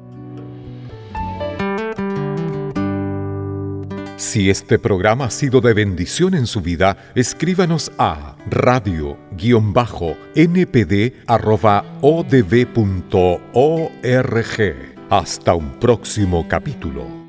[4.17, 9.13] Si este programa ha sido de bendición en su vida, escríbanos a radio-npd.odb.org.
[15.09, 17.22] Hasta un próximo capítulo.